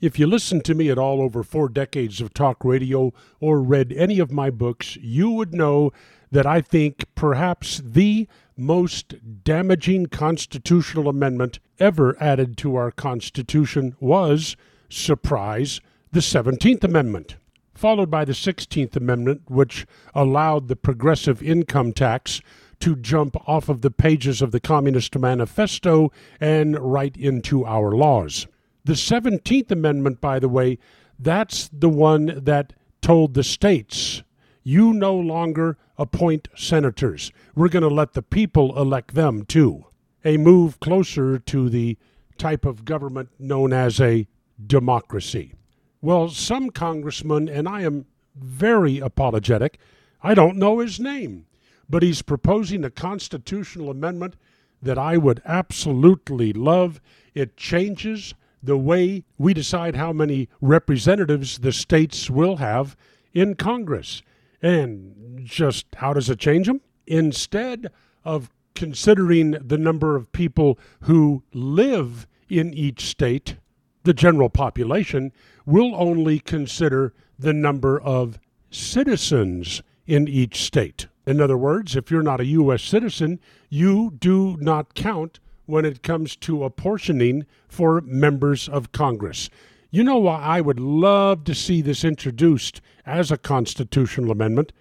If 0.00 0.16
you 0.16 0.28
listen 0.28 0.60
to 0.60 0.76
me 0.76 0.90
at 0.90 0.98
all 0.98 1.20
over 1.20 1.42
four 1.42 1.68
decades 1.68 2.20
of 2.20 2.32
talk 2.32 2.64
radio 2.64 3.12
or 3.40 3.60
read 3.60 3.92
any 3.92 4.20
of 4.20 4.30
my 4.30 4.48
books, 4.48 4.96
you 5.00 5.28
would 5.30 5.52
know 5.52 5.90
that 6.30 6.46
I 6.46 6.60
think 6.60 7.04
perhaps 7.16 7.82
the 7.84 8.28
most 8.56 9.16
damaging 9.42 10.06
constitutional 10.06 11.08
amendment 11.08 11.58
ever 11.80 12.16
added 12.22 12.56
to 12.58 12.76
our 12.76 12.92
Constitution 12.92 13.96
was, 13.98 14.56
surprise, 14.88 15.80
the 16.12 16.20
17th 16.20 16.84
Amendment, 16.84 17.34
followed 17.74 18.08
by 18.08 18.24
the 18.24 18.34
16th 18.34 18.94
Amendment, 18.94 19.42
which 19.50 19.84
allowed 20.14 20.68
the 20.68 20.76
progressive 20.76 21.42
income 21.42 21.92
tax 21.92 22.40
to 22.78 22.94
jump 22.94 23.36
off 23.48 23.68
of 23.68 23.80
the 23.80 23.90
pages 23.90 24.42
of 24.42 24.52
the 24.52 24.60
Communist 24.60 25.18
Manifesto 25.18 26.12
and 26.40 26.78
right 26.78 27.16
into 27.16 27.66
our 27.66 27.90
laws. 27.90 28.46
The 28.88 28.94
17th 28.94 29.70
Amendment, 29.70 30.18
by 30.18 30.38
the 30.38 30.48
way, 30.48 30.78
that's 31.18 31.68
the 31.70 31.90
one 31.90 32.40
that 32.44 32.72
told 33.02 33.34
the 33.34 33.44
states, 33.44 34.22
you 34.62 34.94
no 34.94 35.14
longer 35.14 35.76
appoint 35.98 36.48
senators. 36.56 37.30
We're 37.54 37.68
going 37.68 37.82
to 37.82 37.94
let 37.94 38.14
the 38.14 38.22
people 38.22 38.80
elect 38.80 39.14
them 39.14 39.44
too. 39.44 39.84
A 40.24 40.38
move 40.38 40.80
closer 40.80 41.38
to 41.38 41.68
the 41.68 41.98
type 42.38 42.64
of 42.64 42.86
government 42.86 43.28
known 43.38 43.74
as 43.74 44.00
a 44.00 44.26
democracy. 44.66 45.52
Well, 46.00 46.30
some 46.30 46.70
congressman, 46.70 47.46
and 47.46 47.68
I 47.68 47.82
am 47.82 48.06
very 48.34 49.00
apologetic, 49.00 49.78
I 50.22 50.32
don't 50.32 50.56
know 50.56 50.78
his 50.78 50.98
name, 50.98 51.44
but 51.90 52.02
he's 52.02 52.22
proposing 52.22 52.84
a 52.84 52.90
constitutional 52.90 53.90
amendment 53.90 54.36
that 54.80 54.96
I 54.96 55.18
would 55.18 55.42
absolutely 55.44 56.54
love. 56.54 57.02
It 57.34 57.58
changes 57.58 58.32
the 58.62 58.76
way 58.76 59.24
we 59.36 59.54
decide 59.54 59.96
how 59.96 60.12
many 60.12 60.48
representatives 60.60 61.58
the 61.58 61.72
states 61.72 62.30
will 62.30 62.56
have 62.56 62.96
in 63.32 63.54
Congress. 63.54 64.22
And 64.60 65.40
just 65.44 65.86
how 65.96 66.12
does 66.12 66.28
it 66.28 66.38
change 66.38 66.66
them? 66.66 66.80
Instead 67.06 67.90
of 68.24 68.50
considering 68.74 69.52
the 69.52 69.78
number 69.78 70.16
of 70.16 70.32
people 70.32 70.78
who 71.02 71.42
live 71.52 72.26
in 72.48 72.72
each 72.74 73.06
state, 73.06 73.56
the 74.04 74.14
general 74.14 74.48
population 74.48 75.32
will 75.66 75.94
only 75.94 76.38
consider 76.38 77.12
the 77.38 77.52
number 77.52 78.00
of 78.00 78.38
citizens 78.70 79.82
in 80.06 80.26
each 80.26 80.62
state. 80.62 81.06
In 81.26 81.40
other 81.40 81.58
words, 81.58 81.94
if 81.94 82.10
you're 82.10 82.22
not 82.22 82.40
a 82.40 82.46
U.S. 82.46 82.82
citizen, 82.82 83.38
you 83.68 84.14
do 84.18 84.56
not 84.60 84.94
count 84.94 85.40
when 85.68 85.84
it 85.84 86.02
comes 86.02 86.34
to 86.34 86.64
apportioning 86.64 87.44
for 87.68 88.00
members 88.00 88.70
of 88.70 88.90
Congress. 88.90 89.50
You 89.90 90.02
know 90.02 90.16
why 90.16 90.40
I 90.40 90.62
would 90.62 90.80
love 90.80 91.44
to 91.44 91.54
see 91.54 91.82
this 91.82 92.04
introduced 92.04 92.80
as 93.04 93.30
a 93.30 93.36
constitutional 93.36 94.30
amendment? 94.30 94.72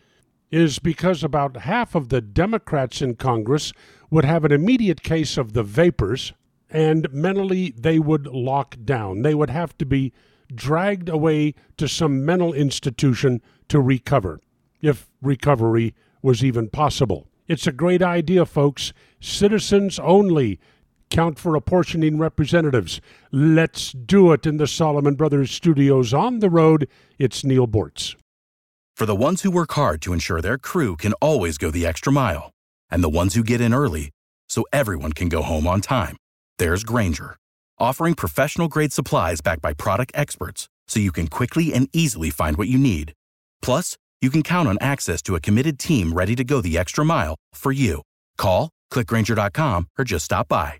Is 0.49 0.79
because 0.79 1.25
about 1.25 1.57
half 1.57 1.93
of 1.93 2.07
the 2.07 2.21
Democrats 2.21 3.01
in 3.01 3.15
Congress 3.15 3.73
would 4.09 4.23
have 4.23 4.45
an 4.45 4.53
immediate 4.53 5.03
case 5.03 5.37
of 5.37 5.51
the 5.51 5.63
vapors, 5.63 6.31
and 6.69 7.11
mentally 7.11 7.73
they 7.77 7.99
would 7.99 8.25
lock 8.27 8.77
down. 8.85 9.23
They 9.23 9.35
would 9.35 9.49
have 9.49 9.77
to 9.79 9.85
be 9.85 10.13
dragged 10.55 11.09
away 11.09 11.53
to 11.75 11.89
some 11.89 12.23
mental 12.23 12.53
institution 12.53 13.41
to 13.67 13.81
recover, 13.81 14.39
if 14.81 15.09
recovery 15.21 15.93
was 16.21 16.45
even 16.45 16.69
possible. 16.69 17.27
It's 17.47 17.67
a 17.67 17.71
great 17.71 18.01
idea, 18.01 18.45
folks. 18.45 18.93
Citizens 19.19 19.99
only 19.99 20.59
count 21.09 21.39
for 21.39 21.55
apportioning 21.55 22.17
representatives. 22.17 23.01
Let's 23.31 23.91
do 23.91 24.31
it 24.31 24.45
in 24.45 24.57
the 24.57 24.67
Solomon 24.67 25.15
Brothers 25.15 25.51
studios 25.51 26.13
on 26.13 26.39
the 26.39 26.49
road. 26.49 26.87
It's 27.17 27.43
Neal 27.43 27.67
Boortz. 27.67 28.15
For 28.95 29.05
the 29.05 29.15
ones 29.15 29.43
who 29.43 29.51
work 29.51 29.71
hard 29.73 30.01
to 30.01 30.13
ensure 30.13 30.41
their 30.41 30.57
crew 30.57 30.95
can 30.95 31.13
always 31.13 31.57
go 31.57 31.69
the 31.69 31.85
extra 31.85 32.11
mile, 32.11 32.49
and 32.89 33.03
the 33.03 33.09
ones 33.09 33.35
who 33.35 33.43
get 33.43 33.61
in 33.61 33.73
early 33.73 34.09
so 34.49 34.65
everyone 34.73 35.13
can 35.13 35.29
go 35.29 35.43
home 35.43 35.67
on 35.67 35.81
time, 35.81 36.17
there's 36.57 36.83
Grainger, 36.83 37.37
offering 37.77 38.15
professional 38.15 38.67
grade 38.67 38.91
supplies 38.91 39.39
backed 39.39 39.61
by 39.61 39.73
product 39.73 40.11
experts 40.15 40.67
so 40.87 40.99
you 40.99 41.11
can 41.11 41.27
quickly 41.27 41.73
and 41.73 41.89
easily 41.93 42.31
find 42.31 42.57
what 42.57 42.69
you 42.69 42.79
need. 42.79 43.13
Plus, 43.61 43.97
you 44.19 44.31
can 44.31 44.41
count 44.41 44.67
on 44.67 44.77
access 44.81 45.21
to 45.21 45.35
a 45.35 45.39
committed 45.39 45.77
team 45.77 46.13
ready 46.13 46.35
to 46.35 46.43
go 46.43 46.59
the 46.59 46.77
extra 46.77 47.05
mile 47.05 47.35
for 47.53 47.71
you. 47.71 48.01
Call, 48.37 48.69
clickgrainger.com, 48.91 49.89
or 49.99 50.05
just 50.05 50.25
stop 50.25 50.47
by. 50.47 50.79